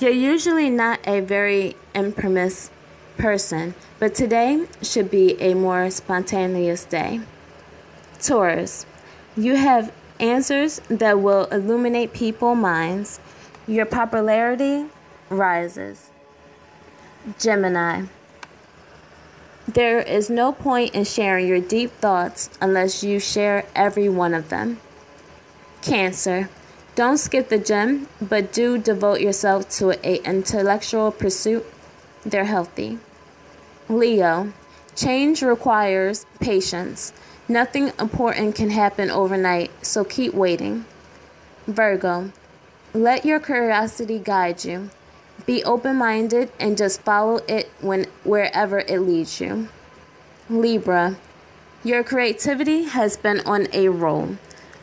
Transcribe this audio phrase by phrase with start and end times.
[0.00, 2.72] you're usually not a very impermissive
[3.18, 7.20] person, but today should be a more spontaneous day.
[8.18, 8.86] Taurus,
[9.38, 13.20] you have answers that will illuminate people's minds.
[13.68, 14.86] Your popularity
[15.30, 16.10] rises.
[17.38, 18.06] Gemini,
[19.68, 24.48] there is no point in sharing your deep thoughts unless you share every one of
[24.48, 24.80] them.
[25.82, 26.48] Cancer.
[26.96, 31.64] Don't skip the gym, but do devote yourself to an intellectual pursuit.
[32.24, 32.98] They're healthy.
[33.88, 34.52] Leo.
[34.96, 37.12] Change requires patience.
[37.48, 40.84] Nothing important can happen overnight, so keep waiting.
[41.66, 42.32] Virgo.
[42.94, 44.90] Let your curiosity guide you.
[45.46, 49.68] Be open minded and just follow it when, wherever it leads you.
[50.50, 51.16] Libra.
[51.84, 54.36] Your creativity has been on a roll.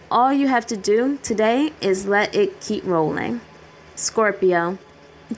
[0.09, 3.41] All you have to do today is let it keep rolling.
[3.95, 4.77] Scorpio,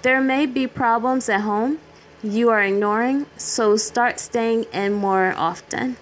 [0.01, 1.79] there may be problems at home
[2.23, 5.97] you are ignoring, so start staying in more often.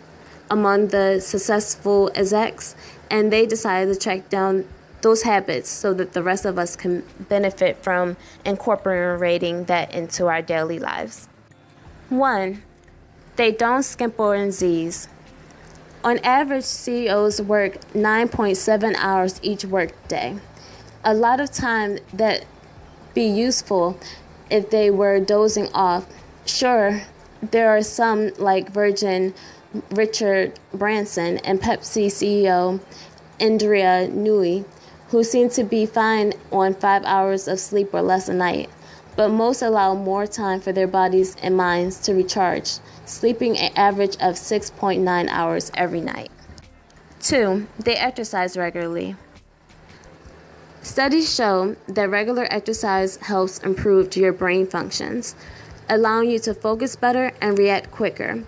[0.50, 2.76] among the successful execs,
[3.10, 4.66] and they decided to track down
[5.02, 10.42] those habits so that the rest of us can benefit from incorporating that into our
[10.42, 11.28] daily lives.
[12.10, 12.64] One,
[13.36, 15.08] they don't skimp on Z's.
[16.04, 20.38] On average, CEOs work 9.7 hours each workday.
[21.04, 22.46] A lot of time that
[23.13, 23.98] be useful
[24.50, 26.06] if they were dozing off.
[26.46, 27.04] Sure,
[27.42, 29.34] there are some like Virgin
[29.92, 32.81] Richard Branson and Pepsi CEO
[33.40, 34.66] Indra Nooyi
[35.10, 38.69] who seem to be fine on five hours of sleep or less a night,
[39.16, 44.16] but most allow more time for their bodies and minds to recharge, sleeping an average
[44.16, 46.30] of 6.9 hours every night.
[47.22, 47.68] 2.
[47.80, 49.16] They exercise regularly.
[50.90, 55.36] Studies show that regular exercise helps improve your brain functions,
[55.88, 58.44] allowing you to focus better and react quicker.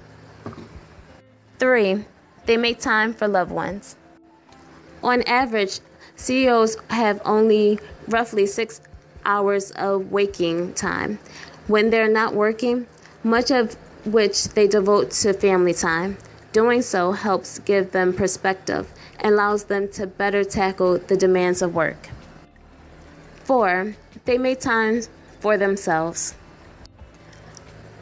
[1.60, 2.04] 3.
[2.48, 3.96] They make time for loved ones.
[5.04, 5.82] On average,
[6.16, 8.82] CEOs have only roughly six
[9.24, 11.20] hours of waking time
[11.68, 12.88] when they're not working,
[13.24, 16.18] much of which they devote to family time.
[16.54, 21.76] Doing so helps give them perspective and allows them to better tackle the demands of
[21.76, 22.10] work.
[23.51, 23.95] 4.
[24.24, 25.01] They make time
[25.42, 26.36] for themselves.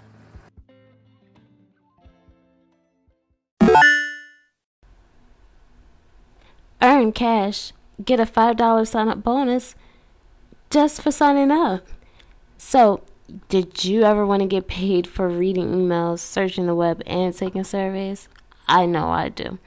[6.83, 7.73] Earn cash.
[8.05, 9.75] Get a $5 sign up bonus
[10.71, 11.87] just for signing up.
[12.59, 13.03] So,
[13.49, 17.65] did you ever want to get paid for reading emails, searching the web, and taking
[17.65, 18.29] surveys?
[18.67, 19.59] I know I do.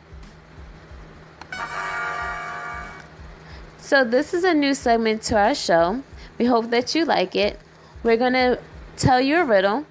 [3.77, 6.01] So, this is a new segment to our show.
[6.37, 7.59] We hope that you like it.
[8.01, 8.57] We're going to
[8.95, 9.85] tell you a riddle,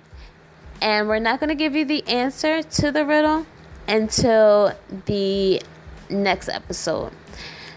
[0.81, 3.45] and we're not going to give you the answer to the riddle
[3.87, 4.73] until
[5.05, 5.61] the
[6.09, 7.13] next episode.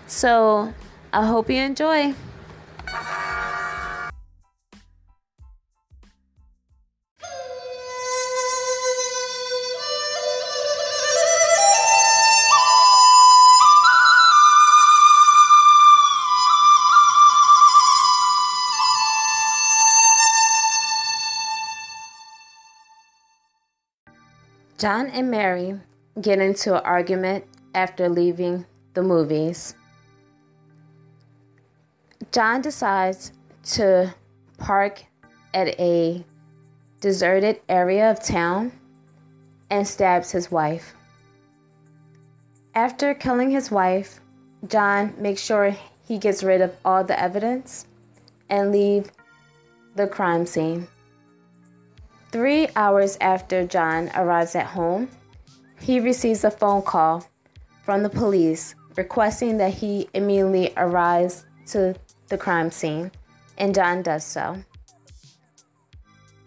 [0.08, 0.74] So,
[1.12, 2.16] I hope you enjoy.
[24.78, 25.80] John and Mary
[26.22, 29.74] get into an argument after leaving the movies.
[32.32, 33.32] John decides
[33.76, 34.14] to
[34.58, 35.04] park
[35.54, 36.24] at a
[37.00, 38.72] deserted area of town
[39.70, 40.94] and stabs his wife.
[42.76, 44.20] After killing his wife,
[44.68, 45.76] John makes sure
[46.08, 47.88] he gets rid of all the evidence
[48.50, 49.12] and leave
[49.96, 50.88] the crime scene.
[52.32, 55.10] Three hours after John arrives at home,
[55.80, 57.26] he receives a phone call
[57.84, 61.96] from the police requesting that he immediately arrives to
[62.28, 63.12] the crime scene,
[63.58, 64.58] and John does so.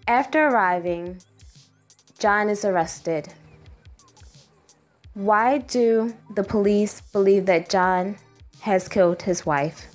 [0.06, 1.20] After arriving,
[2.18, 3.32] John is arrested.
[5.14, 8.16] Why do the police believe that John
[8.60, 9.86] has killed his wife?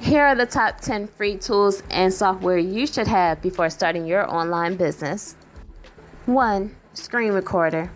[0.00, 4.30] Here are the top 10 free tools and software you should have before starting your
[4.30, 5.34] online business.
[6.26, 6.74] 1.
[6.92, 7.90] Screen Recorder.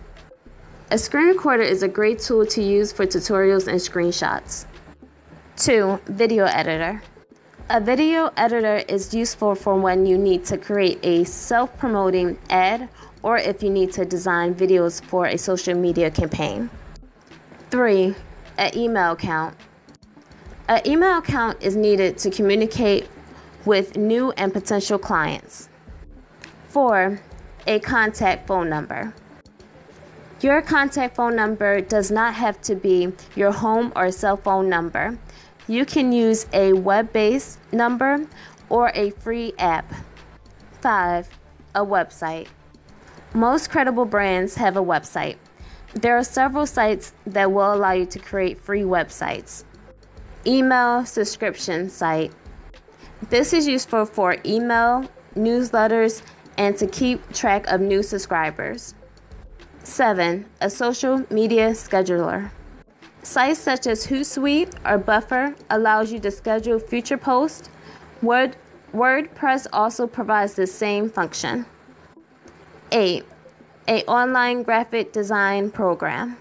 [0.91, 4.65] A screen recorder is a great tool to use for tutorials and screenshots.
[5.57, 6.01] 2.
[6.07, 7.03] Video Editor.
[7.69, 12.89] A video editor is useful for when you need to create a self promoting ad
[13.23, 16.71] or if you need to design videos for a social media campaign.
[17.71, 18.15] 3.
[18.57, 19.59] An email account.
[20.69, 23.07] An email account is needed to communicate
[23.67, 25.69] with new and potential clients.
[26.69, 27.21] 4.
[27.67, 29.13] A contact phone number.
[30.41, 35.19] Your contact phone number does not have to be your home or cell phone number.
[35.67, 38.27] You can use a web based number
[38.69, 39.93] or a free app.
[40.81, 41.29] 5.
[41.75, 42.49] A website.
[43.35, 45.37] Most credible brands have a website.
[45.95, 49.65] There are several sites that will allow you to create free websites
[50.47, 52.33] email subscription site.
[53.29, 55.05] This is useful for email,
[55.37, 56.23] newsletters,
[56.57, 58.95] and to keep track of new subscribers.
[59.89, 60.45] 7.
[60.61, 62.51] A social media scheduler.
[63.23, 67.71] Sites such as Hootsuite or Buffer allows you to schedule future posts.
[68.23, 68.57] Word,
[68.95, 71.65] WordPress also provides the same function.
[72.93, 73.25] 8.
[73.89, 76.37] A online graphic design program.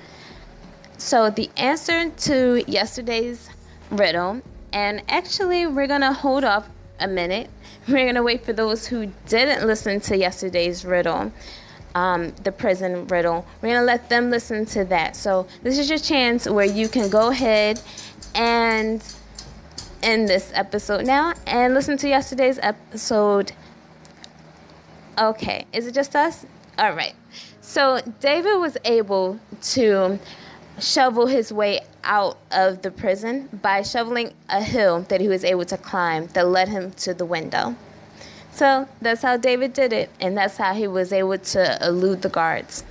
[0.97, 3.47] So, the answer to yesterday's
[3.91, 4.41] riddle,
[4.73, 6.67] and actually, we're going to hold off
[6.99, 7.51] a minute.
[7.87, 11.31] We're going to wait for those who didn't listen to yesterday's riddle,
[11.97, 13.43] um, the prison riddle.
[13.59, 15.15] We're going to let them listen to that.
[15.15, 17.81] So, this is your chance where you can go ahead
[18.35, 19.03] and
[20.03, 23.51] end this episode now and listen to yesterday's episode.
[25.17, 26.45] Okay, is it just us?
[26.77, 27.15] All right.
[27.61, 29.39] So, David was able
[29.73, 30.19] to
[30.79, 35.65] shovel his way out of the prison by shoveling a hill that he was able
[35.65, 37.75] to climb that led him to the window.
[38.57, 42.29] So that's how David did it, and that's how he was able to elude the
[42.29, 42.83] guards.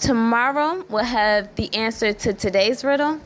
[0.00, 3.20] Tomorrow we'll have the answer to today's riddle,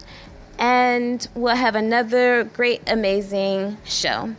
[0.59, 4.35] and we'll have another great, amazing show.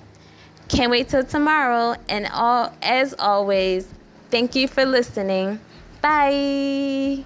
[0.69, 3.87] Can't wait till tomorrow, and all as always,
[4.29, 5.59] thank you for listening.
[5.99, 7.25] Bye.